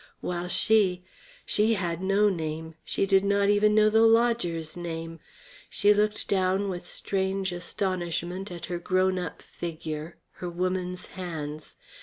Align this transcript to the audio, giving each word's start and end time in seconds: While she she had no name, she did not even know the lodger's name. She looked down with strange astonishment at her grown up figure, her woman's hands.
While 0.19 0.47
she 0.47 1.03
she 1.45 1.75
had 1.75 2.01
no 2.01 2.27
name, 2.27 2.73
she 2.83 3.05
did 3.05 3.23
not 3.23 3.49
even 3.49 3.75
know 3.75 3.87
the 3.91 4.01
lodger's 4.01 4.75
name. 4.75 5.19
She 5.69 5.93
looked 5.93 6.27
down 6.27 6.69
with 6.69 6.87
strange 6.87 7.51
astonishment 7.51 8.51
at 8.51 8.65
her 8.65 8.79
grown 8.79 9.19
up 9.19 9.43
figure, 9.43 10.17
her 10.31 10.49
woman's 10.49 11.05
hands. 11.05 11.75